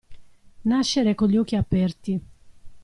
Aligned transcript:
Nascere 0.63 1.13
con 1.13 1.27
gli 1.29 1.37
occhi 1.37 1.55
aperti. 1.55 2.19